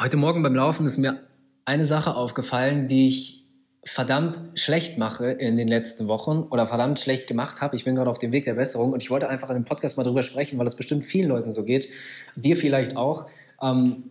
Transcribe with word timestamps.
Heute 0.00 0.16
Morgen 0.16 0.42
beim 0.42 0.54
Laufen 0.54 0.86
ist 0.86 0.96
mir 0.96 1.20
eine 1.66 1.84
Sache 1.84 2.14
aufgefallen, 2.14 2.88
die 2.88 3.06
ich 3.06 3.46
verdammt 3.84 4.58
schlecht 4.58 4.96
mache 4.96 5.30
in 5.30 5.56
den 5.56 5.68
letzten 5.68 6.08
Wochen 6.08 6.38
oder 6.50 6.66
verdammt 6.66 6.98
schlecht 6.98 7.26
gemacht 7.26 7.60
habe. 7.60 7.76
Ich 7.76 7.84
bin 7.84 7.96
gerade 7.96 8.08
auf 8.08 8.16
dem 8.16 8.32
Weg 8.32 8.44
der 8.44 8.54
Besserung 8.54 8.94
und 8.94 9.02
ich 9.02 9.10
wollte 9.10 9.28
einfach 9.28 9.50
in 9.50 9.56
dem 9.56 9.64
Podcast 9.64 9.98
mal 9.98 10.02
drüber 10.02 10.22
sprechen, 10.22 10.58
weil 10.58 10.66
es 10.66 10.74
bestimmt 10.74 11.04
vielen 11.04 11.28
Leuten 11.28 11.52
so 11.52 11.64
geht, 11.64 11.90
dir 12.34 12.56
vielleicht 12.56 12.96
auch. 12.96 13.26
Ähm, 13.60 14.10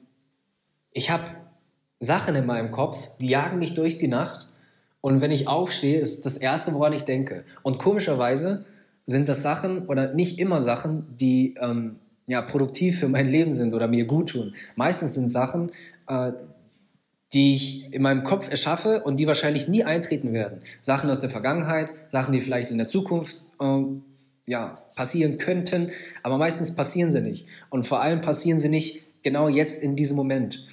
ich 0.94 1.10
habe 1.10 1.24
Sachen 2.00 2.36
in 2.36 2.46
meinem 2.46 2.70
Kopf, 2.70 3.18
die 3.18 3.30
jagen 3.30 3.58
mich 3.58 3.74
durch 3.74 3.98
die 3.98 4.10
Nacht 4.10 4.48
und 5.02 5.22
wenn 5.22 5.32
ich 5.32 5.48
aufstehe, 5.48 6.00
ist 6.00 6.24
das 6.24 6.38
Erste, 6.38 6.72
woran 6.76 6.94
ich 6.94 7.06
denke. 7.06 7.46
Und 7.64 7.80
komischerweise 7.80 8.64
sind 9.06 9.28
das 9.28 9.42
Sachen 9.42 9.88
oder 9.88 10.14
nicht 10.14 10.38
immer 10.38 10.62
Sachen, 10.62 11.18
die 11.18 11.56
ähm, 11.60 11.96
ja, 12.30 12.44
produktiv 12.44 13.00
für 13.00 13.10
mein 13.10 13.28
Leben 13.28 13.54
sind 13.54 13.74
oder 13.74 13.88
mir 13.88 14.06
gut 14.06 14.30
tun. 14.30 14.54
Meistens 14.76 15.16
sind 15.16 15.30
Sachen, 15.30 15.72
äh, 16.08 16.32
die 17.34 17.56
ich 17.56 17.92
in 17.92 18.04
meinem 18.04 18.22
Kopf 18.22 18.52
erschaffe 18.52 19.02
und 19.04 19.20
die 19.20 19.26
wahrscheinlich 19.26 19.68
nie 19.68 19.84
eintreten 19.84 20.32
werden. 20.32 20.60
Sachen 20.80 21.10
aus 21.10 21.20
der 21.20 21.32
Vergangenheit, 21.32 21.92
Sachen, 22.10 22.32
die 22.32 22.42
vielleicht 22.42 22.70
in 22.70 22.78
der 22.78 22.88
Zukunft 22.88 23.46
äh, 23.60 23.82
ja, 24.46 24.76
passieren 24.96 25.40
könnten, 25.40 25.90
aber 26.22 26.38
meistens 26.38 26.76
passieren 26.76 27.12
sie 27.12 27.22
nicht. 27.22 27.48
Und 27.72 27.88
vor 27.88 28.00
allem 28.00 28.22
passieren 28.22 28.60
sie 28.60 28.70
nicht 28.70 29.24
genau 29.24 29.50
jetzt 29.50 29.82
in 29.82 29.96
diesem 29.96 30.16
Moment. 30.16 30.64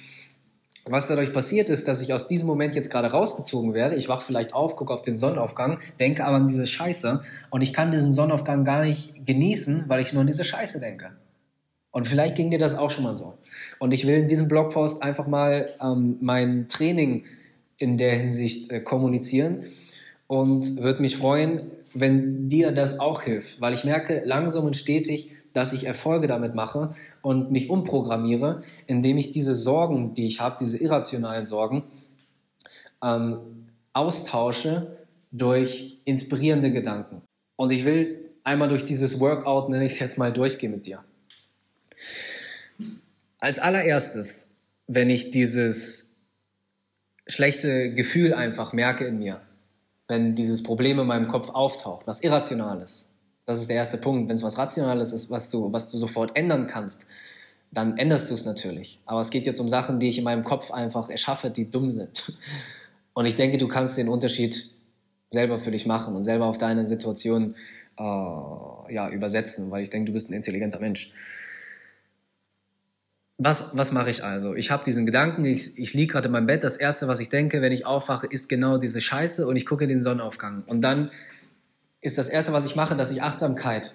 Was 0.85 1.07
dadurch 1.07 1.33
passiert 1.33 1.71
ist, 1.71 1.87
dass 1.87 2.01
ich 2.01 2.13
aus 2.13 2.27
diesem 2.27 2.47
Moment 2.47 2.75
jetzt 2.75 2.91
gerade 2.91 3.09
rausgezogen 3.09 3.73
werde. 3.73 3.95
Ich 3.95 4.09
wach 4.09 4.21
vielleicht 4.21 4.53
auf, 4.53 4.75
gucke 4.75 4.93
auf 4.93 5.01
den 5.01 5.17
Sonnenaufgang, 5.17 5.79
denke 5.99 6.23
aber 6.23 6.35
an 6.35 6.47
diese 6.47 6.67
Scheiße 6.67 7.19
und 7.49 7.61
ich 7.61 7.73
kann 7.73 7.89
diesen 7.89 8.13
Sonnenaufgang 8.13 8.63
gar 8.63 8.83
nicht 8.85 9.25
genießen, 9.25 9.85
weil 9.87 10.01
ich 10.01 10.13
nur 10.13 10.21
an 10.21 10.27
diese 10.27 10.43
Scheiße 10.43 10.79
denke. 10.79 11.15
Und 11.97 12.05
vielleicht 12.07 12.35
ging 12.35 12.51
dir 12.51 12.59
das 12.59 12.75
auch 12.75 12.91
schon 12.91 13.05
mal 13.05 13.15
so. 13.15 13.39
Und 13.79 13.91
ich 13.91 14.05
will 14.05 14.19
in 14.19 14.27
diesem 14.27 14.47
Blogpost 14.47 15.01
einfach 15.01 15.25
mal 15.25 15.73
ähm, 15.81 16.17
mein 16.21 16.69
Training 16.69 17.25
in 17.79 17.97
der 17.97 18.13
Hinsicht 18.13 18.71
äh, 18.71 18.81
kommunizieren 18.81 19.63
und 20.27 20.77
würde 20.79 21.01
mich 21.01 21.17
freuen, 21.17 21.59
wenn 21.95 22.49
dir 22.49 22.71
das 22.71 22.99
auch 22.99 23.23
hilft, 23.23 23.61
weil 23.61 23.73
ich 23.73 23.83
merke 23.83 24.21
langsam 24.25 24.65
und 24.65 24.75
stetig, 24.75 25.31
dass 25.53 25.73
ich 25.73 25.85
Erfolge 25.87 26.27
damit 26.27 26.53
mache 26.53 26.89
und 27.23 27.49
mich 27.49 27.71
umprogrammiere, 27.71 28.59
indem 28.85 29.17
ich 29.17 29.31
diese 29.31 29.55
Sorgen, 29.55 30.13
die 30.13 30.27
ich 30.27 30.39
habe, 30.39 30.55
diese 30.59 30.77
irrationalen 30.77 31.47
Sorgen, 31.47 31.81
ähm, 33.03 33.39
austausche 33.93 34.97
durch 35.31 35.99
inspirierende 36.05 36.71
Gedanken. 36.71 37.23
Und 37.55 37.71
ich 37.71 37.85
will 37.85 38.33
einmal 38.43 38.67
durch 38.67 38.85
dieses 38.85 39.19
Workout, 39.19 39.69
nenne 39.69 39.87
ich 39.87 39.93
es 39.93 39.99
jetzt 39.99 40.19
mal, 40.19 40.31
durchgehen 40.31 40.69
mit 40.69 40.85
dir. 40.85 41.03
Als 43.39 43.59
allererstes, 43.59 44.49
wenn 44.87 45.09
ich 45.09 45.31
dieses 45.31 46.11
schlechte 47.27 47.93
Gefühl 47.93 48.33
einfach 48.33 48.73
merke 48.73 49.05
in 49.05 49.19
mir, 49.19 49.41
wenn 50.07 50.35
dieses 50.35 50.63
Problem 50.63 50.99
in 50.99 51.07
meinem 51.07 51.27
Kopf 51.27 51.49
auftaucht, 51.49 52.07
was 52.07 52.21
irrational 52.21 52.81
ist, 52.81 53.13
das 53.45 53.59
ist 53.59 53.69
der 53.69 53.77
erste 53.77 53.97
Punkt. 53.97 54.27
Wenn 54.27 54.35
es 54.35 54.43
was 54.43 54.57
Rationales 54.57 55.13
ist, 55.13 55.29
was 55.29 55.49
du, 55.49 55.71
was 55.71 55.89
du 55.89 55.97
sofort 55.97 56.35
ändern 56.35 56.67
kannst, 56.67 57.05
dann 57.71 57.97
änderst 57.97 58.29
du 58.29 58.33
es 58.33 58.45
natürlich. 58.45 59.01
Aber 59.05 59.21
es 59.21 59.29
geht 59.29 59.45
jetzt 59.45 59.59
um 59.59 59.69
Sachen, 59.69 59.99
die 59.99 60.09
ich 60.09 60.17
in 60.17 60.23
meinem 60.23 60.43
Kopf 60.43 60.71
einfach 60.71 61.09
erschaffe, 61.09 61.49
die 61.49 61.69
dumm 61.69 61.91
sind. 61.91 62.33
Und 63.13 63.25
ich 63.25 63.35
denke, 63.35 63.57
du 63.57 63.67
kannst 63.67 63.97
den 63.97 64.09
Unterschied 64.09 64.69
selber 65.29 65.57
für 65.57 65.71
dich 65.71 65.85
machen 65.85 66.15
und 66.15 66.23
selber 66.23 66.45
auf 66.45 66.57
deine 66.57 66.85
Situation 66.85 67.55
äh, 67.97 68.03
ja, 68.03 69.09
übersetzen, 69.09 69.71
weil 69.71 69.81
ich 69.81 69.89
denke, 69.89 70.05
du 70.05 70.13
bist 70.13 70.29
ein 70.29 70.33
intelligenter 70.33 70.79
Mensch. 70.79 71.11
Was, 73.39 73.65
was 73.73 73.91
mache 73.91 74.09
ich 74.09 74.23
also? 74.23 74.55
Ich 74.55 74.71
habe 74.71 74.83
diesen 74.83 75.05
Gedanken, 75.05 75.45
ich, 75.45 75.77
ich 75.77 75.93
liege 75.93 76.13
gerade 76.13 76.27
in 76.27 76.31
meinem 76.31 76.47
Bett. 76.47 76.63
Das 76.63 76.75
Erste, 76.75 77.07
was 77.07 77.19
ich 77.19 77.29
denke, 77.29 77.61
wenn 77.61 77.71
ich 77.71 77.85
aufwache, 77.85 78.25
ist 78.25 78.49
genau 78.49 78.79
diese 78.79 78.99
Scheiße 78.99 79.45
und 79.45 79.55
ich 79.55 79.65
gucke 79.67 79.85
den 79.85 80.01
Sonnenaufgang. 80.01 80.63
Und 80.67 80.81
dann 80.81 81.11
ist 82.01 82.17
das 82.17 82.29
Erste, 82.29 82.51
was 82.51 82.65
ich 82.65 82.75
mache, 82.75 82.95
dass 82.95 83.11
ich 83.11 83.21
Achtsamkeit, 83.21 83.93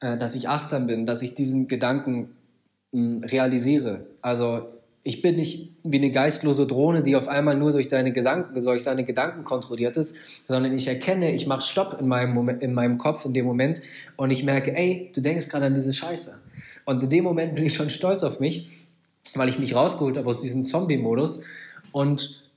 äh, 0.00 0.16
dass 0.16 0.36
ich 0.36 0.48
achtsam 0.48 0.86
bin, 0.86 1.06
dass 1.06 1.22
ich 1.22 1.34
diesen 1.34 1.66
Gedanken 1.66 2.36
mh, 2.92 3.00
hm, 3.00 3.24
realisiere. 3.24 4.06
Also 4.22 4.70
ich 5.02 5.20
bin 5.20 5.36
nicht 5.36 5.72
wie 5.82 5.98
eine 5.98 6.10
geistlose 6.10 6.66
Drohne, 6.66 7.02
die 7.02 7.14
auf 7.14 7.28
einmal 7.28 7.56
nur 7.56 7.72
durch 7.72 7.90
seine, 7.90 8.12
Gedanken, 8.12 8.54
durch 8.54 8.82
seine 8.82 9.04
Gedanken 9.04 9.44
kontrolliert 9.44 9.96
ist, 9.98 10.16
sondern 10.46 10.72
ich 10.72 10.88
erkenne, 10.88 11.34
ich 11.34 11.46
mache 11.46 11.60
Stopp 11.60 12.00
in 12.00 12.08
meinem, 12.08 12.32
Moment, 12.32 12.62
in 12.62 12.72
meinem 12.72 12.96
Kopf 12.96 13.24
in 13.26 13.34
dem 13.34 13.44
Moment 13.44 13.80
und 14.16 14.30
ich 14.30 14.44
merke, 14.44 14.74
ey, 14.74 15.10
du 15.14 15.20
denkst 15.20 15.48
gerade 15.48 15.66
an 15.66 15.74
diese 15.74 15.92
Scheiße. 15.92 16.38
Und 16.86 17.02
in 17.02 17.10
dem 17.10 17.24
Moment 17.24 17.54
bin 17.54 17.66
ich 17.66 17.74
schon 17.74 17.90
stolz 17.90 18.22
auf 18.22 18.40
mich, 18.40 18.83
weil 19.34 19.48
ich 19.48 19.58
mich 19.58 19.74
rausgeholt 19.74 20.16
habe 20.16 20.28
aus 20.28 20.40
diesem 20.40 20.64
Zombie-Modus 20.64 21.44
und 21.92 22.50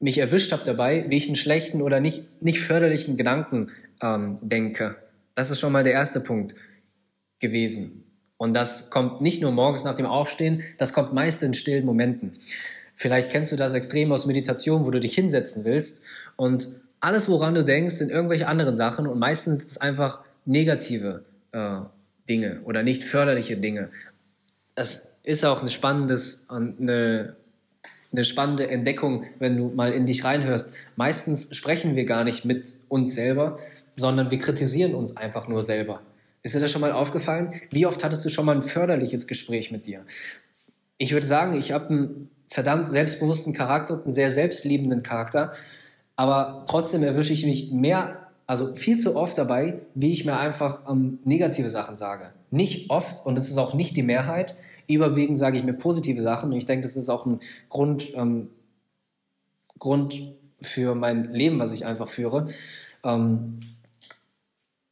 mich 0.00 0.18
erwischt 0.18 0.52
habe 0.52 0.62
dabei, 0.64 1.06
wie 1.08 1.16
ich 1.16 1.26
einen 1.26 1.36
schlechten 1.36 1.80
oder 1.80 2.00
nicht, 2.00 2.42
nicht 2.42 2.60
förderlichen 2.60 3.16
Gedanken 3.16 3.70
ähm, 4.02 4.38
denke. 4.42 4.96
Das 5.34 5.50
ist 5.50 5.60
schon 5.60 5.72
mal 5.72 5.84
der 5.84 5.92
erste 5.92 6.20
Punkt 6.20 6.54
gewesen. 7.38 8.04
Und 8.36 8.54
das 8.54 8.90
kommt 8.90 9.22
nicht 9.22 9.40
nur 9.40 9.52
morgens 9.52 9.84
nach 9.84 9.94
dem 9.94 10.06
Aufstehen, 10.06 10.62
das 10.76 10.92
kommt 10.92 11.12
meist 11.12 11.42
in 11.42 11.54
stillen 11.54 11.84
Momenten. 11.84 12.32
Vielleicht 12.94 13.30
kennst 13.30 13.52
du 13.52 13.56
das 13.56 13.72
extrem 13.72 14.10
aus 14.10 14.26
Meditation, 14.26 14.84
wo 14.84 14.90
du 14.90 14.98
dich 14.98 15.14
hinsetzen 15.14 15.64
willst 15.64 16.02
und 16.36 16.68
alles, 16.98 17.28
woran 17.28 17.54
du 17.54 17.64
denkst, 17.64 17.96
sind 17.96 18.10
irgendwelche 18.10 18.46
anderen 18.46 18.74
Sachen 18.74 19.06
und 19.06 19.18
meistens 19.18 19.58
sind 19.58 19.70
es 19.70 19.78
einfach 19.78 20.22
negative 20.44 21.24
äh, 21.52 21.80
Dinge 22.28 22.60
oder 22.64 22.82
nicht 22.82 23.04
förderliche 23.04 23.56
Dinge. 23.56 23.90
Das 24.74 25.11
ist 25.22 25.44
auch 25.44 25.62
ein 25.62 25.68
spannendes, 25.68 26.44
eine, 26.48 27.36
eine 28.12 28.24
spannende 28.24 28.68
Entdeckung, 28.68 29.24
wenn 29.38 29.56
du 29.56 29.68
mal 29.68 29.92
in 29.92 30.06
dich 30.06 30.24
reinhörst. 30.24 30.74
Meistens 30.96 31.54
sprechen 31.54 31.96
wir 31.96 32.04
gar 32.04 32.24
nicht 32.24 32.44
mit 32.44 32.74
uns 32.88 33.14
selber, 33.14 33.58
sondern 33.94 34.30
wir 34.30 34.38
kritisieren 34.38 34.94
uns 34.94 35.16
einfach 35.16 35.48
nur 35.48 35.62
selber. 35.62 36.02
Ist 36.42 36.54
dir 36.54 36.60
das 36.60 36.72
schon 36.72 36.80
mal 36.80 36.92
aufgefallen? 36.92 37.52
Wie 37.70 37.86
oft 37.86 38.02
hattest 38.02 38.24
du 38.24 38.28
schon 38.28 38.44
mal 38.44 38.56
ein 38.56 38.62
förderliches 38.62 39.26
Gespräch 39.26 39.70
mit 39.70 39.86
dir? 39.86 40.04
Ich 40.98 41.12
würde 41.12 41.26
sagen, 41.26 41.56
ich 41.56 41.72
habe 41.72 41.88
einen 41.88 42.30
verdammt 42.48 42.88
selbstbewussten 42.88 43.52
Charakter 43.52 43.94
und 43.94 44.04
einen 44.04 44.12
sehr 44.12 44.30
selbstliebenden 44.30 45.02
Charakter, 45.02 45.52
aber 46.16 46.64
trotzdem 46.68 47.02
erwische 47.02 47.32
ich 47.32 47.46
mich 47.46 47.70
mehr 47.70 48.21
also 48.52 48.74
viel 48.74 48.98
zu 48.98 49.16
oft 49.16 49.38
dabei, 49.38 49.78
wie 49.94 50.12
ich 50.12 50.26
mir 50.26 50.36
einfach 50.36 50.82
ähm, 50.86 51.20
negative 51.24 51.70
Sachen 51.70 51.96
sage. 51.96 52.34
Nicht 52.50 52.90
oft, 52.90 53.24
und 53.24 53.38
das 53.38 53.48
ist 53.48 53.56
auch 53.56 53.72
nicht 53.72 53.96
die 53.96 54.02
Mehrheit. 54.02 54.56
Überwiegend 54.86 55.38
sage 55.38 55.56
ich 55.56 55.64
mir 55.64 55.72
positive 55.72 56.20
Sachen. 56.20 56.52
Und 56.52 56.58
ich 56.58 56.66
denke, 56.66 56.82
das 56.82 56.94
ist 56.94 57.08
auch 57.08 57.24
ein 57.24 57.40
Grund, 57.70 58.14
ähm, 58.14 58.50
Grund 59.78 60.34
für 60.60 60.94
mein 60.94 61.32
Leben, 61.32 61.60
was 61.60 61.72
ich 61.72 61.86
einfach 61.86 62.08
führe. 62.08 62.44
Ähm, 63.04 63.60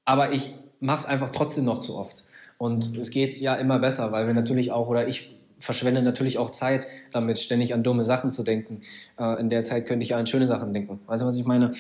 aber 0.07 0.33
ich 0.33 0.55
mache 0.81 1.01
es 1.01 1.05
einfach 1.05 1.29
trotzdem 1.29 1.67
noch 1.67 1.81
zu 1.81 1.99
oft. 1.99 2.25
Und 2.57 2.97
es 2.97 3.11
geht 3.11 3.43
ja 3.43 3.57
immer 3.57 3.79
besser, 3.79 4.11
weil 4.11 4.27
wir 4.27 4.33
natürlich 4.33 4.73
auch, 4.73 4.89
oder 4.89 5.07
ich 5.07 5.39
verschwende 5.59 6.01
natürlich 6.01 6.39
auch 6.39 6.49
Zeit 6.49 6.87
damit, 7.13 7.39
ständig 7.39 7.75
an 7.75 7.83
dumme 7.83 8.07
Sachen 8.07 8.31
zu 8.31 8.43
denken. 8.43 8.81
Äh, 9.19 9.39
in 9.39 9.51
der 9.51 9.65
Zeit 9.65 9.85
könnte 9.85 10.03
ich 10.03 10.11
ja 10.11 10.17
an 10.17 10.27
schöne 10.27 10.47
Sachen 10.47 10.73
denken. 10.73 11.01
Weißt 11.07 11.23
du, 11.23 11.27
was 11.27 11.37
ich 11.37 11.45
meine? 11.45 11.73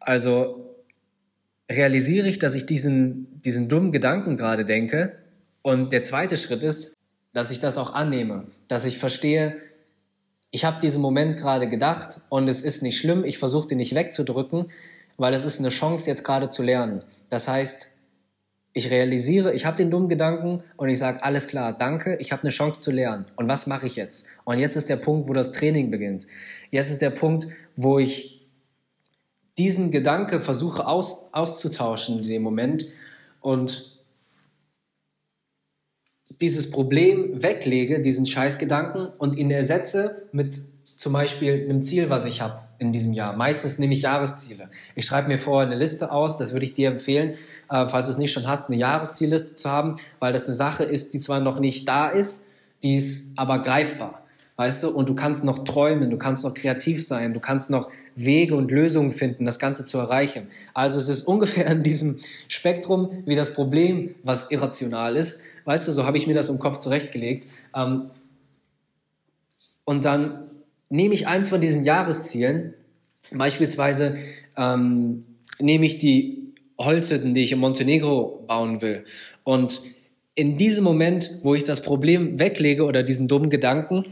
Also 0.00 0.76
realisiere 1.70 2.28
ich, 2.28 2.38
dass 2.38 2.54
ich 2.54 2.66
diesen, 2.66 3.40
diesen 3.42 3.68
dummen 3.68 3.92
Gedanken 3.92 4.36
gerade 4.36 4.64
denke. 4.64 5.16
Und 5.62 5.92
der 5.92 6.02
zweite 6.02 6.36
Schritt 6.36 6.64
ist, 6.64 6.96
dass 7.32 7.50
ich 7.50 7.60
das 7.60 7.78
auch 7.78 7.94
annehme, 7.94 8.46
dass 8.66 8.84
ich 8.84 8.98
verstehe, 8.98 9.56
ich 10.50 10.64
habe 10.64 10.80
diesen 10.80 11.00
Moment 11.00 11.36
gerade 11.36 11.68
gedacht 11.68 12.22
und 12.28 12.48
es 12.48 12.60
ist 12.60 12.82
nicht 12.82 12.98
schlimm, 12.98 13.24
ich 13.24 13.38
versuche 13.38 13.68
den 13.68 13.78
nicht 13.78 13.94
wegzudrücken, 13.94 14.66
weil 15.16 15.32
es 15.32 15.44
ist 15.44 15.60
eine 15.60 15.68
Chance 15.68 16.10
jetzt 16.10 16.24
gerade 16.24 16.48
zu 16.48 16.62
lernen. 16.62 17.04
Das 17.28 17.46
heißt, 17.46 17.90
ich 18.72 18.90
realisiere, 18.90 19.52
ich 19.52 19.66
habe 19.66 19.76
den 19.76 19.90
dummen 19.90 20.08
Gedanken 20.08 20.62
und 20.76 20.88
ich 20.88 20.98
sage, 20.98 21.22
alles 21.22 21.46
klar, 21.46 21.76
danke, 21.76 22.16
ich 22.16 22.32
habe 22.32 22.42
eine 22.42 22.50
Chance 22.50 22.80
zu 22.80 22.90
lernen. 22.90 23.26
Und 23.36 23.48
was 23.48 23.66
mache 23.66 23.86
ich 23.86 23.96
jetzt? 23.96 24.26
Und 24.44 24.58
jetzt 24.58 24.76
ist 24.76 24.88
der 24.88 24.96
Punkt, 24.96 25.28
wo 25.28 25.32
das 25.32 25.52
Training 25.52 25.90
beginnt. 25.90 26.26
Jetzt 26.70 26.90
ist 26.90 27.02
der 27.02 27.10
Punkt, 27.10 27.46
wo 27.76 27.98
ich 27.98 28.39
diesen 29.60 29.90
Gedanke 29.90 30.40
versuche 30.40 30.86
aus, 30.86 31.28
auszutauschen 31.32 32.20
in 32.20 32.28
dem 32.28 32.42
Moment 32.42 32.86
und 33.42 33.98
dieses 36.40 36.70
Problem 36.70 37.42
weglege, 37.42 38.00
diesen 38.00 38.24
Scheißgedanken 38.24 39.08
und 39.18 39.36
ihn 39.36 39.50
ersetze 39.50 40.28
mit 40.32 40.58
zum 40.96 41.12
Beispiel 41.12 41.64
einem 41.64 41.82
Ziel, 41.82 42.08
was 42.08 42.24
ich 42.24 42.40
habe 42.40 42.62
in 42.78 42.90
diesem 42.90 43.12
Jahr. 43.12 43.36
Meistens 43.36 43.78
nehme 43.78 43.92
ich 43.92 44.00
Jahresziele. 44.00 44.70
Ich 44.94 45.04
schreibe 45.04 45.28
mir 45.28 45.38
vorher 45.38 45.66
eine 45.66 45.78
Liste 45.78 46.10
aus, 46.10 46.38
das 46.38 46.54
würde 46.54 46.64
ich 46.64 46.72
dir 46.72 46.88
empfehlen, 46.88 47.32
äh, 47.68 47.86
falls 47.86 48.06
du 48.06 48.14
es 48.14 48.18
nicht 48.18 48.32
schon 48.32 48.48
hast, 48.48 48.68
eine 48.68 48.78
Jahreszielliste 48.78 49.56
zu 49.56 49.70
haben, 49.70 49.96
weil 50.20 50.32
das 50.32 50.46
eine 50.46 50.54
Sache 50.54 50.84
ist, 50.84 51.12
die 51.12 51.20
zwar 51.20 51.40
noch 51.40 51.60
nicht 51.60 51.86
da 51.86 52.08
ist, 52.08 52.46
die 52.82 52.96
ist 52.96 53.32
aber 53.36 53.58
greifbar 53.58 54.24
weißt 54.60 54.82
du, 54.82 54.90
und 54.90 55.08
du 55.08 55.14
kannst 55.14 55.42
noch 55.42 55.64
träumen, 55.64 56.10
du 56.10 56.18
kannst 56.18 56.44
noch 56.44 56.52
kreativ 56.52 57.02
sein, 57.02 57.32
du 57.32 57.40
kannst 57.40 57.70
noch 57.70 57.88
Wege 58.14 58.54
und 58.54 58.70
Lösungen 58.70 59.10
finden, 59.10 59.46
das 59.46 59.58
Ganze 59.58 59.86
zu 59.86 59.96
erreichen. 59.96 60.48
Also 60.74 60.98
es 60.98 61.08
ist 61.08 61.22
ungefähr 61.22 61.66
in 61.66 61.82
diesem 61.82 62.18
Spektrum 62.46 63.08
wie 63.24 63.34
das 63.34 63.54
Problem, 63.54 64.14
was 64.22 64.50
irrational 64.50 65.16
ist. 65.16 65.40
Weißt 65.64 65.88
du, 65.88 65.92
so 65.92 66.04
habe 66.04 66.18
ich 66.18 66.26
mir 66.26 66.34
das 66.34 66.50
im 66.50 66.58
Kopf 66.58 66.76
zurechtgelegt. 66.76 67.46
Ähm, 67.74 68.10
Und 69.86 70.04
dann 70.04 70.50
nehme 70.90 71.14
ich 71.14 71.26
eins 71.26 71.48
von 71.48 71.62
diesen 71.62 71.82
Jahreszielen, 71.84 72.74
beispielsweise 73.32 74.14
ähm, 74.58 75.24
nehme 75.58 75.86
ich 75.86 75.96
die 75.98 76.52
Holzhütten, 76.78 77.32
die 77.32 77.44
ich 77.44 77.52
in 77.52 77.60
Montenegro 77.60 78.44
bauen 78.46 78.82
will. 78.82 79.04
Und 79.42 79.80
in 80.34 80.58
diesem 80.58 80.84
Moment, 80.84 81.40
wo 81.44 81.54
ich 81.54 81.64
das 81.64 81.80
Problem 81.82 82.38
weglege 82.38 82.84
oder 82.84 83.02
diesen 83.02 83.26
dummen 83.26 83.48
Gedanken, 83.48 84.04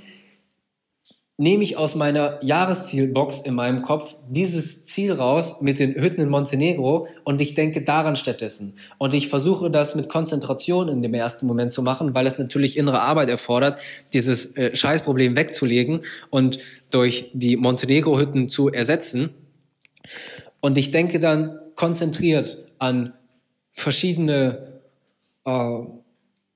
nehme 1.40 1.62
ich 1.62 1.76
aus 1.76 1.94
meiner 1.94 2.44
Jahreszielbox 2.44 3.38
in 3.40 3.54
meinem 3.54 3.80
Kopf 3.80 4.16
dieses 4.28 4.84
Ziel 4.86 5.12
raus 5.12 5.60
mit 5.60 5.78
den 5.78 5.94
Hütten 5.94 6.20
in 6.20 6.28
Montenegro 6.28 7.06
und 7.22 7.40
ich 7.40 7.54
denke 7.54 7.82
daran 7.82 8.16
stattdessen. 8.16 8.74
Und 8.98 9.14
ich 9.14 9.28
versuche 9.28 9.70
das 9.70 9.94
mit 9.94 10.08
Konzentration 10.08 10.88
in 10.88 11.00
dem 11.00 11.14
ersten 11.14 11.46
Moment 11.46 11.70
zu 11.70 11.82
machen, 11.82 12.12
weil 12.12 12.26
es 12.26 12.38
natürlich 12.38 12.76
innere 12.76 13.00
Arbeit 13.02 13.30
erfordert, 13.30 13.78
dieses 14.12 14.56
äh, 14.56 14.74
Scheißproblem 14.74 15.36
wegzulegen 15.36 16.00
und 16.30 16.58
durch 16.90 17.30
die 17.32 17.56
Montenegro-Hütten 17.56 18.48
zu 18.48 18.70
ersetzen. 18.70 19.30
Und 20.60 20.76
ich 20.76 20.90
denke 20.90 21.20
dann 21.20 21.56
konzentriert 21.76 22.66
an 22.80 23.12
verschiedene 23.70 24.80
äh, 25.44 25.78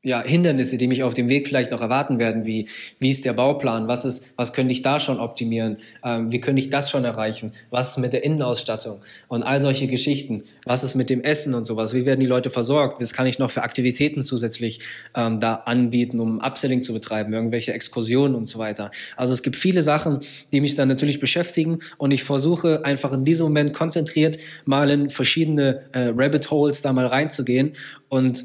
ja, 0.05 0.21
Hindernisse, 0.23 0.79
die 0.79 0.89
mich 0.89 1.05
auf 1.05 1.15
dem 1.15 1.29
Weg 1.29 1.47
vielleicht 1.47 1.71
noch 1.71 1.81
erwarten 1.81 2.19
werden, 2.19 2.45
wie, 2.45 2.69
wie 2.99 3.11
ist 3.11 3.25
der 3.25 3.35
Bauplan, 3.35 3.87
was 3.87 4.05
ist, 4.05 4.35
was 4.37 4.53
könnte 4.53 4.73
ich 4.73 4.83
da 4.83 4.99
schon 4.99 5.21
optimieren, 5.21 5.77
ähm, 6.05 6.33
wie 6.33 6.41
könnte 6.41 6.61
ich 6.61 6.71
das 6.71 6.91
schon 6.91 7.05
erreichen, 7.05 7.53
was 7.71 7.91
ist 7.91 7.99
mit 7.99 8.13
der 8.13 8.25
Innenausstattung? 8.25 8.99
Und 9.29 9.45
all 9.45 9.61
solche 9.61 9.87
Geschichten, 9.87 10.43
was 10.65 10.83
ist 10.83 10.97
mit 10.97 11.09
dem 11.09 11.23
Essen 11.23 11.55
und 11.55 11.65
sowas, 11.65 11.95
wie 11.95 12.05
werden 12.05 12.19
die 12.19 12.27
Leute 12.27 12.51
versorgt, 12.51 13.01
was 13.01 13.13
kann 13.13 13.29
ich 13.29 13.39
noch 13.39 13.51
für 13.51 13.63
Aktivitäten 13.63 14.23
zusätzlich 14.23 14.81
ähm, 15.15 15.39
da 15.39 15.55
anbieten, 15.55 16.19
um 16.19 16.41
Upselling 16.41 16.83
zu 16.83 16.93
betreiben, 16.93 17.33
irgendwelche 17.33 17.73
Exkursionen 17.73 18.35
und 18.35 18.47
so 18.47 18.59
weiter. 18.59 18.91
Also 19.17 19.33
es 19.33 19.45
gibt 19.45 19.55
viele 19.55 19.85
Sachen, 19.85 20.19
die 20.53 20.61
mich 20.61 20.75
dann 20.75 20.89
natürlich 20.89 21.21
beschäftigen. 21.21 21.79
Und 21.99 22.11
ich 22.11 22.25
versuche 22.25 22.85
einfach 22.85 23.13
in 23.13 23.25
diesem 23.25 23.47
Moment 23.47 23.73
konzentriert 23.73 24.39
mal 24.65 24.91
in 24.91 25.11
verschiedene 25.11 25.83
äh, 25.93 26.11
Rabbit 26.15 26.51
Holes 26.51 26.83
da 26.83 26.93
mal 26.93 27.07
reinzugehen. 27.07 27.75
Und 28.09 28.45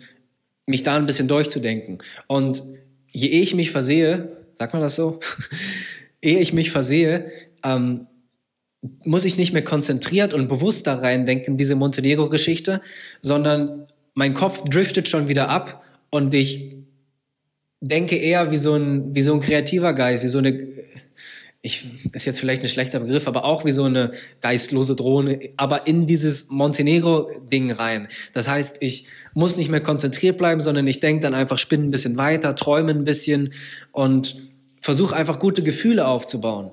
mich 0.67 0.83
da 0.83 0.95
ein 0.95 1.05
bisschen 1.05 1.27
durchzudenken. 1.27 1.97
Und 2.27 2.61
je 3.11 3.29
ehe 3.29 3.41
ich 3.41 3.55
mich 3.55 3.71
versehe, 3.71 4.37
sagt 4.55 4.73
man 4.73 4.81
das 4.81 4.95
so, 4.95 5.19
ehe 6.21 6.39
ich 6.39 6.53
mich 6.53 6.71
versehe, 6.71 7.27
ähm, 7.63 8.07
muss 9.03 9.25
ich 9.25 9.37
nicht 9.37 9.53
mehr 9.53 9.63
konzentriert 9.63 10.33
und 10.33 10.49
bewusst 10.49 10.85
da 10.87 10.95
rein 10.95 11.25
denken, 11.25 11.57
diese 11.57 11.75
Montenegro-Geschichte, 11.75 12.81
sondern 13.21 13.87
mein 14.13 14.33
Kopf 14.33 14.63
driftet 14.63 15.07
schon 15.07 15.27
wieder 15.27 15.49
ab 15.49 15.83
und 16.09 16.33
ich 16.33 16.75
denke 17.81 18.15
eher 18.15 18.51
wie 18.51 18.57
so 18.57 18.75
ein, 18.75 19.15
wie 19.15 19.21
so 19.21 19.33
ein 19.33 19.39
kreativer 19.39 19.93
Geist, 19.93 20.23
wie 20.23 20.27
so 20.27 20.39
eine, 20.39 20.67
ich, 21.61 21.85
ist 22.13 22.25
jetzt 22.25 22.39
vielleicht 22.39 22.63
ein 22.63 22.69
schlechter 22.69 22.99
Begriff, 22.99 23.27
aber 23.27 23.43
auch 23.43 23.65
wie 23.65 23.71
so 23.71 23.83
eine 23.83 24.11
geistlose 24.41 24.95
Drohne, 24.95 25.39
aber 25.57 25.87
in 25.87 26.07
dieses 26.07 26.49
Montenegro-Ding 26.49 27.71
rein. 27.71 28.07
Das 28.33 28.47
heißt, 28.47 28.77
ich 28.79 29.07
muss 29.33 29.57
nicht 29.57 29.69
mehr 29.69 29.81
konzentriert 29.81 30.37
bleiben, 30.37 30.61
sondern 30.61 30.87
ich 30.87 30.99
denke 30.99 31.23
dann 31.23 31.33
einfach, 31.33 31.57
spinne 31.57 31.85
ein 31.85 31.91
bisschen 31.91 32.17
weiter, 32.17 32.55
träume 32.55 32.91
ein 32.91 33.05
bisschen 33.05 33.53
und 33.91 34.35
versuche 34.81 35.15
einfach 35.15 35.39
gute 35.39 35.63
Gefühle 35.63 36.07
aufzubauen 36.07 36.71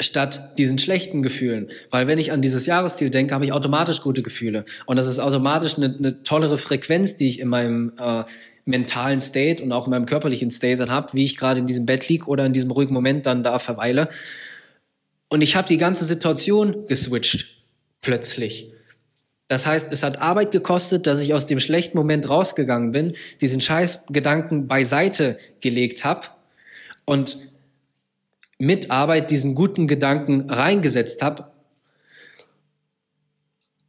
statt 0.00 0.58
diesen 0.58 0.78
schlechten 0.78 1.22
Gefühlen. 1.22 1.68
Weil 1.90 2.06
wenn 2.06 2.18
ich 2.18 2.32
an 2.32 2.42
dieses 2.42 2.66
Jahresziel 2.66 3.10
denke, 3.10 3.34
habe 3.34 3.44
ich 3.44 3.52
automatisch 3.52 4.02
gute 4.02 4.22
Gefühle. 4.22 4.64
Und 4.84 4.96
das 4.96 5.06
ist 5.06 5.18
automatisch 5.18 5.76
eine, 5.76 5.94
eine 5.96 6.22
tollere 6.22 6.58
Frequenz, 6.58 7.16
die 7.16 7.28
ich 7.28 7.40
in 7.40 7.48
meinem 7.48 7.92
äh, 7.98 8.24
mentalen 8.66 9.20
State 9.20 9.62
und 9.62 9.72
auch 9.72 9.86
in 9.86 9.92
meinem 9.92 10.06
körperlichen 10.06 10.50
State 10.50 10.76
dann 10.76 10.90
habe, 10.90 11.14
wie 11.14 11.24
ich 11.24 11.36
gerade 11.36 11.60
in 11.60 11.66
diesem 11.66 11.86
Bett 11.86 12.08
lieg 12.08 12.28
oder 12.28 12.44
in 12.44 12.52
diesem 12.52 12.70
ruhigen 12.70 12.92
Moment 12.92 13.24
dann 13.24 13.42
da 13.42 13.58
verweile. 13.58 14.08
Und 15.28 15.40
ich 15.42 15.56
habe 15.56 15.66
die 15.66 15.78
ganze 15.78 16.04
Situation 16.04 16.86
geswitcht, 16.86 17.62
plötzlich. 18.00 18.72
Das 19.48 19.66
heißt, 19.66 19.92
es 19.92 20.02
hat 20.02 20.20
Arbeit 20.20 20.50
gekostet, 20.50 21.06
dass 21.06 21.20
ich 21.20 21.32
aus 21.32 21.46
dem 21.46 21.60
schlechten 21.60 21.96
Moment 21.96 22.28
rausgegangen 22.28 22.90
bin, 22.90 23.14
diesen 23.40 23.60
scheiß 23.60 24.06
Gedanken 24.08 24.66
beiseite 24.66 25.36
gelegt 25.60 26.04
habe 26.04 26.28
und 27.04 27.38
mit 28.58 28.90
Arbeit 28.90 29.30
diesen 29.30 29.54
guten 29.54 29.86
Gedanken 29.86 30.50
reingesetzt 30.50 31.22
habe. 31.22 31.52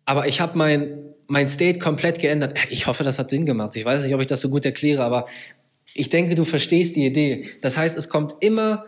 Aber 0.05 0.27
ich 0.27 0.39
habe 0.39 0.57
mein 0.57 1.15
mein 1.27 1.49
State 1.49 1.79
komplett 1.79 2.19
geändert. 2.19 2.57
Ich 2.69 2.87
hoffe, 2.87 3.03
das 3.03 3.19
hat 3.19 3.29
Sinn 3.29 3.45
gemacht. 3.45 3.75
Ich 3.75 3.85
weiß 3.85 4.03
nicht, 4.03 4.13
ob 4.13 4.21
ich 4.21 4.27
das 4.27 4.41
so 4.41 4.49
gut 4.49 4.65
erkläre, 4.65 5.03
aber 5.03 5.25
ich 5.93 6.09
denke, 6.09 6.35
du 6.35 6.43
verstehst 6.43 6.95
die 6.95 7.05
Idee. 7.05 7.45
Das 7.61 7.77
heißt, 7.77 7.97
es 7.97 8.09
kommt 8.09 8.35
immer 8.39 8.85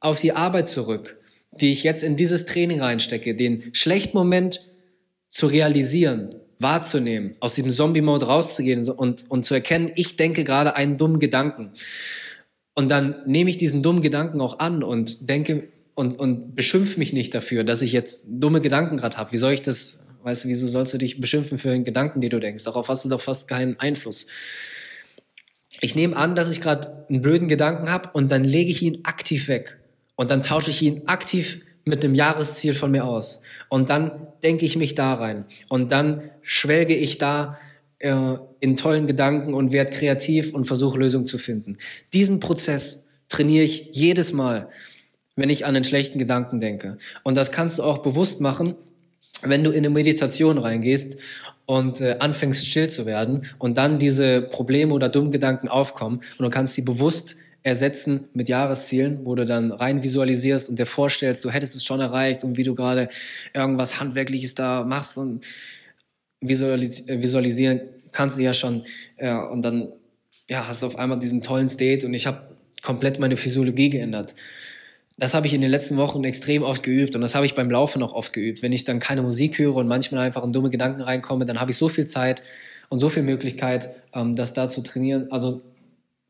auf 0.00 0.20
die 0.20 0.32
Arbeit 0.32 0.68
zurück, 0.68 1.20
die 1.52 1.72
ich 1.72 1.82
jetzt 1.82 2.02
in 2.02 2.16
dieses 2.16 2.46
Training 2.46 2.80
reinstecke, 2.80 3.34
den 3.34 3.74
schlechten 3.74 4.16
Moment 4.16 4.62
zu 5.28 5.46
realisieren, 5.46 6.34
wahrzunehmen, 6.58 7.34
aus 7.40 7.54
diesem 7.54 7.70
Zombie-Mode 7.70 8.26
rauszugehen 8.26 8.88
und, 8.88 9.30
und 9.30 9.46
zu 9.46 9.54
erkennen, 9.54 9.90
ich 9.94 10.16
denke 10.16 10.44
gerade 10.44 10.76
einen 10.76 10.98
dummen 10.98 11.18
Gedanken. 11.18 11.70
Und 12.74 12.88
dann 12.88 13.22
nehme 13.26 13.50
ich 13.50 13.56
diesen 13.56 13.82
dummen 13.82 14.02
Gedanken 14.02 14.40
auch 14.40 14.58
an 14.58 14.82
und 14.82 15.28
denke 15.28 15.68
und, 15.94 16.18
und 16.18 16.54
beschimpf 16.54 16.96
mich 16.96 17.12
nicht 17.12 17.34
dafür, 17.34 17.64
dass 17.64 17.82
ich 17.82 17.92
jetzt 17.92 18.26
dumme 18.28 18.60
Gedanken 18.60 18.96
gerade 18.96 19.16
habe. 19.16 19.32
Wie 19.32 19.38
soll 19.38 19.52
ich 19.52 19.62
das 19.62 20.00
Weißt 20.22 20.44
du, 20.44 20.48
wieso 20.48 20.66
sollst 20.66 20.92
du 20.92 20.98
dich 20.98 21.20
beschimpfen 21.20 21.58
für 21.58 21.70
den 21.70 21.84
Gedanken, 21.84 22.20
die 22.20 22.28
du 22.28 22.38
denkst? 22.38 22.64
Darauf 22.64 22.88
hast 22.88 23.04
du 23.04 23.08
doch 23.08 23.20
fast 23.20 23.48
keinen 23.48 23.78
Einfluss. 23.80 24.26
Ich 25.80 25.94
nehme 25.94 26.16
an, 26.16 26.34
dass 26.34 26.50
ich 26.50 26.60
gerade 26.60 27.06
einen 27.08 27.22
blöden 27.22 27.48
Gedanken 27.48 27.90
habe 27.90 28.10
und 28.12 28.30
dann 28.30 28.44
lege 28.44 28.70
ich 28.70 28.82
ihn 28.82 29.00
aktiv 29.04 29.48
weg. 29.48 29.78
Und 30.16 30.30
dann 30.30 30.42
tausche 30.42 30.70
ich 30.70 30.82
ihn 30.82 31.02
aktiv 31.06 31.62
mit 31.84 32.02
dem 32.02 32.14
Jahresziel 32.14 32.74
von 32.74 32.90
mir 32.90 33.04
aus. 33.04 33.40
Und 33.70 33.88
dann 33.88 34.26
denke 34.42 34.66
ich 34.66 34.76
mich 34.76 34.94
da 34.94 35.14
rein. 35.14 35.46
Und 35.68 35.90
dann 35.92 36.30
schwelge 36.42 36.94
ich 36.94 37.16
da 37.16 37.58
äh, 37.98 38.34
in 38.60 38.76
tollen 38.76 39.06
Gedanken 39.06 39.54
und 39.54 39.72
werde 39.72 39.90
kreativ 39.90 40.52
und 40.52 40.64
versuche 40.64 40.98
Lösungen 40.98 41.26
zu 41.26 41.38
finden. 41.38 41.78
Diesen 42.12 42.40
Prozess 42.40 43.06
trainiere 43.30 43.64
ich 43.64 43.88
jedes 43.92 44.34
Mal, 44.34 44.68
wenn 45.36 45.48
ich 45.48 45.64
an 45.64 45.72
den 45.72 45.84
schlechten 45.84 46.18
Gedanken 46.18 46.60
denke. 46.60 46.98
Und 47.22 47.36
das 47.36 47.50
kannst 47.52 47.78
du 47.78 47.82
auch 47.82 47.98
bewusst 47.98 48.42
machen, 48.42 48.74
wenn 49.42 49.64
du 49.64 49.70
in 49.70 49.78
eine 49.78 49.90
Meditation 49.90 50.58
reingehst 50.58 51.18
und 51.66 52.00
äh, 52.00 52.16
anfängst 52.18 52.66
still 52.66 52.88
zu 52.88 53.06
werden 53.06 53.46
und 53.58 53.78
dann 53.78 53.98
diese 53.98 54.42
Probleme 54.42 54.92
oder 54.92 55.08
dummen 55.08 55.30
Gedanken 55.30 55.68
aufkommen 55.68 56.20
und 56.38 56.44
du 56.44 56.50
kannst 56.50 56.74
sie 56.74 56.82
bewusst 56.82 57.36
ersetzen 57.62 58.28
mit 58.32 58.48
Jahreszielen, 58.48 59.20
wo 59.24 59.34
du 59.34 59.44
dann 59.44 59.70
rein 59.70 60.02
visualisierst 60.02 60.70
und 60.70 60.78
dir 60.78 60.86
vorstellst, 60.86 61.44
du 61.44 61.50
hättest 61.50 61.76
es 61.76 61.84
schon 61.84 62.00
erreicht 62.00 62.42
und 62.42 62.56
wie 62.56 62.62
du 62.62 62.74
gerade 62.74 63.08
irgendwas 63.54 64.00
Handwerkliches 64.00 64.54
da 64.54 64.82
machst 64.84 65.18
und 65.18 65.44
visualis 66.40 67.06
visualisieren 67.06 67.82
kannst 68.12 68.38
du 68.38 68.42
ja 68.42 68.52
schon 68.52 68.82
ja, 69.18 69.42
und 69.42 69.62
dann 69.62 69.92
ja, 70.48 70.66
hast 70.66 70.82
du 70.82 70.86
auf 70.86 70.96
einmal 70.96 71.20
diesen 71.20 71.42
tollen 71.42 71.68
State 71.68 72.06
und 72.06 72.14
ich 72.14 72.26
habe 72.26 72.56
komplett 72.82 73.18
meine 73.18 73.36
Physiologie 73.36 73.90
geändert 73.90 74.34
das 75.20 75.34
habe 75.34 75.46
ich 75.46 75.52
in 75.52 75.60
den 75.60 75.70
letzten 75.70 75.98
Wochen 75.98 76.24
extrem 76.24 76.62
oft 76.62 76.82
geübt 76.82 77.14
und 77.14 77.20
das 77.20 77.34
habe 77.34 77.44
ich 77.44 77.54
beim 77.54 77.70
Laufen 77.70 78.02
auch 78.02 78.14
oft 78.14 78.32
geübt. 78.32 78.62
Wenn 78.62 78.72
ich 78.72 78.84
dann 78.84 79.00
keine 79.00 79.20
Musik 79.20 79.58
höre 79.58 79.76
und 79.76 79.86
manchmal 79.86 80.24
einfach 80.24 80.42
in 80.42 80.52
dumme 80.52 80.70
Gedanken 80.70 81.02
reinkomme, 81.02 81.44
dann 81.44 81.60
habe 81.60 81.72
ich 81.72 81.76
so 81.76 81.90
viel 81.90 82.06
Zeit 82.06 82.42
und 82.88 83.00
so 83.00 83.10
viel 83.10 83.22
Möglichkeit, 83.22 83.90
ähm, 84.14 84.34
das 84.34 84.54
da 84.54 84.70
zu 84.70 84.80
trainieren. 84.80 85.30
Also 85.30 85.58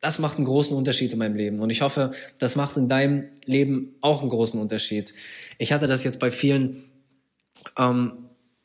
das 0.00 0.18
macht 0.18 0.38
einen 0.38 0.44
großen 0.44 0.76
Unterschied 0.76 1.12
in 1.12 1.20
meinem 1.20 1.36
Leben 1.36 1.60
und 1.60 1.70
ich 1.70 1.82
hoffe, 1.82 2.10
das 2.38 2.56
macht 2.56 2.76
in 2.76 2.88
deinem 2.88 3.28
Leben 3.44 3.94
auch 4.00 4.22
einen 4.22 4.30
großen 4.30 4.60
Unterschied. 4.60 5.14
Ich 5.58 5.72
hatte 5.72 5.86
das 5.86 6.02
jetzt 6.02 6.18
bei 6.18 6.32
vielen, 6.32 6.82
ähm, 7.78 8.12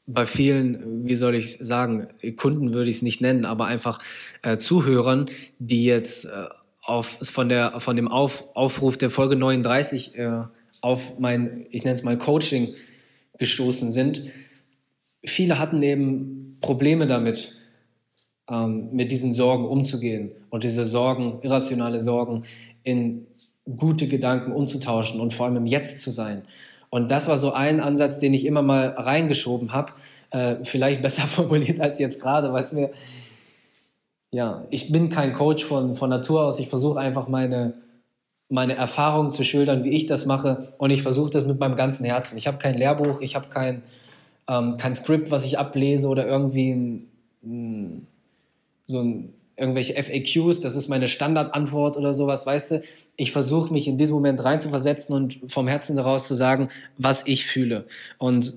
bei 0.07 0.25
vielen, 0.25 1.05
wie 1.05 1.15
soll 1.15 1.35
ich 1.35 1.59
sagen, 1.59 2.07
Kunden 2.35 2.73
würde 2.73 2.89
ich 2.89 2.95
es 2.97 3.01
nicht 3.03 3.21
nennen, 3.21 3.45
aber 3.45 3.67
einfach 3.67 3.99
äh, 4.41 4.57
Zuhörern, 4.57 5.27
die 5.59 5.85
jetzt 5.85 6.25
äh, 6.25 6.47
auf, 6.85 7.19
von, 7.21 7.49
der, 7.49 7.79
von 7.79 7.95
dem 7.95 8.07
auf, 8.07 8.55
Aufruf 8.55 8.97
der 8.97 9.09
Folge 9.09 9.35
39 9.35 10.17
äh, 10.17 10.43
auf 10.81 11.19
mein, 11.19 11.65
ich 11.71 11.83
nenne 11.83 11.95
es 11.95 12.03
mal 12.03 12.17
Coaching 12.17 12.73
gestoßen 13.39 13.91
sind. 13.91 14.21
Viele 15.23 15.57
hatten 15.57 15.81
eben 15.81 16.57
Probleme 16.61 17.07
damit, 17.07 17.53
ähm, 18.49 18.89
mit 18.91 19.11
diesen 19.11 19.33
Sorgen 19.33 19.65
umzugehen 19.65 20.31
und 20.49 20.63
diese 20.63 20.85
Sorgen, 20.85 21.39
irrationale 21.41 21.99
Sorgen 21.99 22.43
in 22.83 23.25
gute 23.75 24.07
Gedanken 24.07 24.51
umzutauschen 24.51 25.19
und 25.19 25.33
vor 25.33 25.47
allem 25.47 25.55
im 25.55 25.65
Jetzt 25.65 26.01
zu 26.01 26.11
sein. 26.11 26.43
Und 26.91 27.09
das 27.09 27.27
war 27.27 27.37
so 27.37 27.51
ein 27.51 27.79
Ansatz, 27.79 28.19
den 28.19 28.33
ich 28.33 28.45
immer 28.45 28.61
mal 28.61 28.89
reingeschoben 28.89 29.73
habe, 29.73 29.93
äh, 30.29 30.57
vielleicht 30.63 31.01
besser 31.01 31.23
formuliert 31.23 31.79
als 31.79 31.97
jetzt 31.97 32.21
gerade, 32.21 32.53
weil 32.53 32.63
es 32.63 32.73
mir 32.73 32.91
ja, 34.35 34.65
ich 34.69 34.91
bin 34.91 35.07
kein 35.07 35.31
Coach 35.31 35.63
von, 35.63 35.95
von 35.95 36.09
Natur 36.09 36.43
aus. 36.43 36.59
Ich 36.59 36.67
versuche 36.67 36.99
einfach 36.99 37.29
meine, 37.29 37.73
meine 38.49 38.75
Erfahrungen 38.75 39.29
zu 39.29 39.45
schildern, 39.45 39.85
wie 39.85 39.91
ich 39.91 40.07
das 40.07 40.25
mache. 40.25 40.73
Und 40.77 40.89
ich 40.89 41.01
versuche 41.01 41.29
das 41.29 41.45
mit 41.45 41.57
meinem 41.57 41.75
ganzen 41.75 42.03
Herzen. 42.03 42.37
Ich 42.37 42.45
habe 42.45 42.57
kein 42.57 42.75
Lehrbuch, 42.77 43.21
ich 43.21 43.37
habe 43.37 43.47
kein, 43.47 43.83
ähm, 44.49 44.75
kein 44.75 44.93
Skript, 44.93 45.31
was 45.31 45.45
ich 45.45 45.57
ablese 45.57 46.09
oder 46.09 46.27
irgendwie 46.27 46.71
ein, 46.71 47.07
ein, 47.43 48.07
so 48.83 48.99
ein 48.99 49.33
irgendwelche 49.55 49.93
FAQs, 49.93 50.59
das 50.59 50.75
ist 50.75 50.89
meine 50.89 51.07
Standardantwort 51.07 51.95
oder 51.95 52.13
sowas, 52.13 52.45
weißt 52.45 52.71
du. 52.71 52.81
Ich 53.15 53.31
versuche 53.31 53.71
mich 53.71 53.87
in 53.87 53.97
diesem 53.97 54.15
Moment 54.15 54.43
reinzuversetzen 54.43 55.15
und 55.15 55.39
vom 55.47 55.69
Herzen 55.69 55.95
daraus 55.95 56.27
zu 56.27 56.35
sagen, 56.35 56.67
was 56.97 57.25
ich 57.25 57.45
fühle. 57.45 57.85
Und 58.17 58.53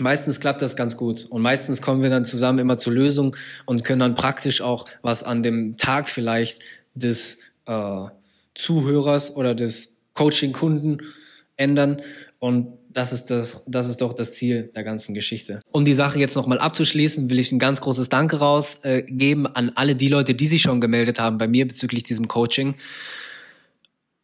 meistens 0.00 0.40
klappt 0.40 0.62
das 0.62 0.76
ganz 0.76 0.96
gut. 0.96 1.24
Und 1.24 1.42
meistens 1.42 1.82
kommen 1.82 2.02
wir 2.02 2.10
dann 2.10 2.24
zusammen 2.24 2.58
immer 2.58 2.76
zur 2.76 2.92
Lösung 2.92 3.36
und 3.66 3.84
können 3.84 4.00
dann 4.00 4.14
praktisch 4.14 4.60
auch 4.60 4.86
was 5.02 5.22
an 5.22 5.42
dem 5.42 5.74
Tag 5.76 6.08
vielleicht 6.08 6.62
des 6.94 7.38
äh, 7.66 8.06
Zuhörers 8.54 9.36
oder 9.36 9.54
des 9.54 10.00
Coaching-Kunden 10.14 10.98
ändern. 11.56 12.02
Und 12.38 12.78
das 12.90 13.12
ist, 13.12 13.26
das, 13.26 13.64
das 13.66 13.86
ist 13.86 14.00
doch 14.00 14.12
das 14.12 14.34
Ziel 14.34 14.70
der 14.74 14.82
ganzen 14.82 15.14
Geschichte. 15.14 15.60
Um 15.70 15.84
die 15.84 15.94
Sache 15.94 16.18
jetzt 16.18 16.34
nochmal 16.34 16.58
abzuschließen, 16.58 17.30
will 17.30 17.38
ich 17.38 17.52
ein 17.52 17.58
ganz 17.58 17.80
großes 17.80 18.08
Danke 18.08 18.38
rausgeben 18.38 19.46
äh, 19.46 19.50
an 19.54 19.72
alle 19.74 19.94
die 19.94 20.08
Leute, 20.08 20.34
die 20.34 20.46
sich 20.46 20.62
schon 20.62 20.80
gemeldet 20.80 21.20
haben 21.20 21.38
bei 21.38 21.46
mir 21.46 21.68
bezüglich 21.68 22.02
diesem 22.02 22.28
Coaching. 22.28 22.74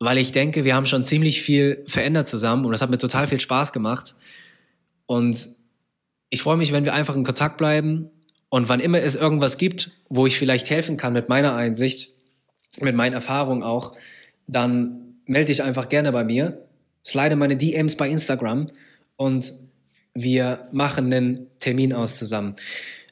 Weil 0.01 0.19
ich 0.19 0.33
denke, 0.33 0.65
wir 0.65 0.75
haben 0.75 0.87
schon 0.87 1.05
ziemlich 1.05 1.43
viel 1.43 1.83
verändert 1.87 2.27
zusammen 2.27 2.65
und 2.65 2.73
das 2.73 2.83
hat 2.83 2.91
mir 2.91 2.99
total 2.99 3.27
viel 3.27 3.41
Spaß 3.41 3.73
gemacht. 3.73 4.15
Und 5.07 5.49
ich 6.35 6.43
freue 6.43 6.57
mich, 6.57 6.73
wenn 6.73 6.85
wir 6.85 6.95
einfach 6.95 7.15
in 7.15 7.25
Kontakt 7.25 7.59
bleiben 7.59 8.11
und 8.49 8.69
wann 8.69 8.81
immer 8.81 9.01
es 9.01 9.15
irgendwas 9.15 9.57
gibt, 9.57 9.91
wo 10.09 10.27
ich 10.27 10.37
vielleicht 10.37 10.69
helfen 10.69 10.97
kann 10.97 11.13
mit 11.13 11.29
meiner 11.29 11.55
Einsicht, 11.55 12.09
mit 12.81 12.97
meinen 12.97 13.13
Erfahrungen 13.13 13.63
auch, 13.63 13.95
dann 14.49 15.15
melde 15.27 15.47
dich 15.47 15.63
einfach 15.63 15.89
gerne 15.89 16.13
bei 16.13 16.25
mir 16.25 16.65
slide 17.07 17.37
meine 17.37 17.57
DMs 17.57 17.97
bei 17.97 18.09
Instagram 18.09 18.67
und 19.17 19.53
wir 20.15 20.69
machen 20.73 21.13
einen 21.13 21.47
Termin 21.61 21.93
aus 21.93 22.19
zusammen. 22.19 22.57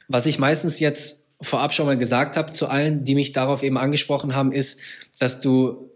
Was 0.07 0.25
ich 0.25 0.39
meistens 0.39 0.79
jetzt 0.79 1.27
vorab 1.41 1.73
schon 1.73 1.85
mal 1.85 1.97
gesagt 1.97 2.37
habe 2.37 2.51
zu 2.51 2.67
allen, 2.67 3.05
die 3.05 3.15
mich 3.15 3.31
darauf 3.33 3.63
eben 3.63 3.77
angesprochen 3.77 4.35
haben, 4.35 4.51
ist, 4.51 4.79
dass 5.19 5.41
du 5.41 5.91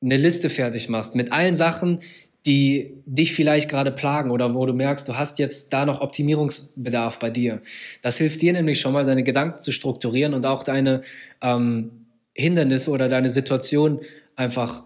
eine 0.00 0.16
Liste 0.16 0.48
fertig 0.50 0.88
machst 0.88 1.14
mit 1.14 1.32
allen 1.32 1.56
Sachen, 1.56 2.00
die 2.46 2.94
dich 3.04 3.34
vielleicht 3.34 3.68
gerade 3.68 3.90
plagen 3.90 4.30
oder 4.30 4.54
wo 4.54 4.64
du 4.64 4.72
merkst, 4.72 5.08
du 5.08 5.16
hast 5.16 5.38
jetzt 5.38 5.72
da 5.72 5.84
noch 5.84 6.00
Optimierungsbedarf 6.00 7.18
bei 7.18 7.30
dir. 7.30 7.60
Das 8.02 8.18
hilft 8.18 8.40
dir 8.40 8.52
nämlich 8.52 8.80
schon 8.80 8.92
mal, 8.92 9.04
deine 9.04 9.22
Gedanken 9.22 9.58
zu 9.58 9.72
strukturieren 9.72 10.34
und 10.34 10.46
auch 10.46 10.62
deine 10.62 11.02
ähm, 11.42 12.06
Hindernisse 12.34 12.90
oder 12.90 13.08
deine 13.08 13.30
Situation 13.30 14.00
einfach 14.36 14.84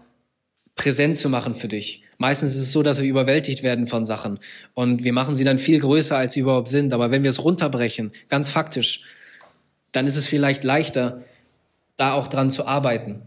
präsent 0.75 1.17
zu 1.17 1.29
machen 1.29 1.53
für 1.53 1.67
dich. 1.67 2.03
Meistens 2.17 2.55
ist 2.55 2.61
es 2.61 2.71
so, 2.71 2.83
dass 2.83 3.01
wir 3.01 3.09
überwältigt 3.09 3.63
werden 3.63 3.85
von 3.85 4.05
Sachen 4.05 4.39
und 4.73 5.03
wir 5.03 5.13
machen 5.13 5.35
sie 5.35 5.43
dann 5.43 5.59
viel 5.59 5.79
größer, 5.79 6.17
als 6.17 6.33
sie 6.33 6.39
überhaupt 6.39 6.69
sind. 6.69 6.93
Aber 6.93 7.11
wenn 7.11 7.23
wir 7.23 7.29
es 7.29 7.43
runterbrechen, 7.43 8.11
ganz 8.29 8.49
faktisch, 8.49 9.03
dann 9.91 10.07
ist 10.07 10.15
es 10.15 10.27
vielleicht 10.27 10.63
leichter, 10.63 11.21
da 11.97 12.13
auch 12.13 12.27
dran 12.27 12.49
zu 12.49 12.65
arbeiten. 12.65 13.21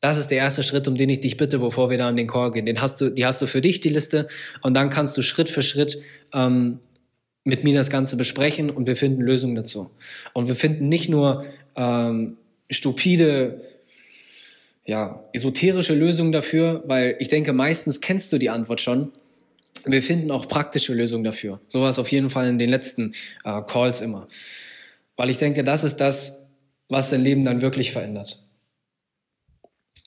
Das 0.00 0.16
ist 0.16 0.28
der 0.28 0.38
erste 0.38 0.62
Schritt, 0.62 0.86
um 0.86 0.94
den 0.94 1.08
ich 1.08 1.20
dich 1.20 1.36
bitte, 1.36 1.58
bevor 1.58 1.90
wir 1.90 1.98
da 1.98 2.08
an 2.08 2.16
den 2.16 2.28
Call 2.28 2.52
gehen. 2.52 2.66
Den 2.66 2.80
hast 2.80 3.00
du, 3.00 3.10
die 3.10 3.26
hast 3.26 3.42
du 3.42 3.46
für 3.46 3.60
dich, 3.60 3.80
die 3.80 3.88
Liste, 3.88 4.28
und 4.62 4.74
dann 4.74 4.90
kannst 4.90 5.16
du 5.16 5.22
Schritt 5.22 5.48
für 5.48 5.62
Schritt 5.62 5.98
ähm, 6.32 6.78
mit 7.44 7.64
mir 7.64 7.74
das 7.74 7.90
Ganze 7.90 8.16
besprechen 8.16 8.70
und 8.70 8.86
wir 8.86 8.96
finden 8.96 9.22
Lösungen 9.22 9.54
dazu. 9.54 9.90
Und 10.34 10.48
wir 10.48 10.54
finden 10.54 10.88
nicht 10.88 11.08
nur 11.08 11.44
ähm, 11.76 12.36
stupide 12.70 13.60
ja, 14.84 15.24
esoterische 15.32 15.94
Lösungen 15.94 16.32
dafür, 16.32 16.82
weil 16.86 17.16
ich 17.18 17.28
denke, 17.28 17.52
meistens 17.52 18.00
kennst 18.00 18.32
du 18.32 18.38
die 18.38 18.50
Antwort 18.50 18.80
schon. 18.80 19.12
Wir 19.84 20.02
finden 20.02 20.30
auch 20.30 20.48
praktische 20.48 20.94
Lösungen 20.94 21.24
dafür. 21.24 21.60
So 21.68 21.80
war 21.80 21.90
es 21.90 21.98
auf 21.98 22.10
jeden 22.10 22.30
Fall 22.30 22.48
in 22.48 22.58
den 22.58 22.70
letzten 22.70 23.14
äh, 23.44 23.62
Calls 23.66 24.00
immer. 24.00 24.28
Weil 25.16 25.30
ich 25.30 25.38
denke, 25.38 25.64
das 25.64 25.84
ist 25.84 25.96
das, 25.96 26.46
was 26.88 27.10
dein 27.10 27.22
Leben 27.22 27.44
dann 27.44 27.60
wirklich 27.60 27.92
verändert. 27.92 28.47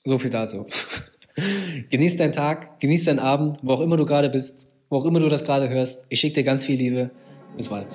So 0.04 0.18
viel 0.18 0.30
dazu. 0.30 0.66
genieß 1.90 2.16
deinen 2.16 2.32
Tag, 2.32 2.80
genieß 2.80 3.04
deinen 3.04 3.20
Abend, 3.20 3.58
wo 3.62 3.74
auch 3.74 3.80
immer 3.80 3.96
du 3.96 4.04
gerade 4.04 4.28
bist, 4.30 4.66
wo 4.88 4.96
auch 4.96 5.04
immer 5.04 5.20
du 5.20 5.28
das 5.28 5.44
gerade 5.44 5.68
hörst. 5.68 6.06
Ich 6.08 6.18
schicke 6.18 6.34
dir 6.34 6.42
ganz 6.42 6.64
viel 6.64 6.76
Liebe. 6.76 7.12
Bis 7.56 7.68
bald. 7.68 7.86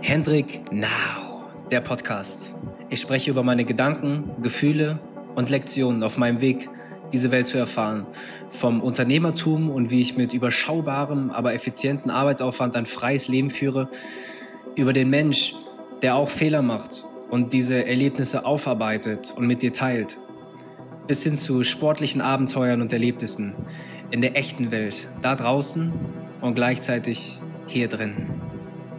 Hendrik 0.00 0.72
Now, 0.72 1.44
der 1.70 1.82
Podcast. 1.82 2.56
Ich 2.88 2.98
spreche 2.98 3.30
über 3.30 3.42
meine 3.42 3.66
Gedanken, 3.66 4.30
Gefühle 4.40 4.98
und 5.34 5.50
Lektionen 5.50 6.02
auf 6.02 6.16
meinem 6.16 6.40
Weg, 6.40 6.70
diese 7.12 7.30
Welt 7.30 7.46
zu 7.46 7.58
erfahren. 7.58 8.06
Vom 8.48 8.80
Unternehmertum 8.80 9.68
und 9.68 9.90
wie 9.90 10.00
ich 10.00 10.16
mit 10.16 10.32
überschaubarem, 10.32 11.30
aber 11.30 11.52
effizienten 11.52 12.10
Arbeitsaufwand 12.10 12.74
ein 12.74 12.86
freies 12.86 13.28
Leben 13.28 13.50
führe, 13.50 13.90
über 14.76 14.94
den 14.94 15.10
Mensch, 15.10 15.54
der 16.00 16.14
auch 16.14 16.30
Fehler 16.30 16.62
macht 16.62 17.06
und 17.32 17.54
diese 17.54 17.86
Erlebnisse 17.86 18.44
aufarbeitet 18.44 19.32
und 19.34 19.46
mit 19.46 19.62
dir 19.62 19.72
teilt, 19.72 20.18
bis 21.06 21.22
hin 21.22 21.34
zu 21.34 21.64
sportlichen 21.64 22.20
Abenteuern 22.20 22.82
und 22.82 22.92
Erlebnissen 22.92 23.54
in 24.10 24.20
der 24.20 24.36
echten 24.36 24.70
Welt, 24.70 25.08
da 25.22 25.34
draußen 25.34 25.90
und 26.42 26.54
gleichzeitig 26.54 27.40
hier 27.66 27.88
drin. 27.88 28.28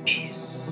Peace. 0.04 0.63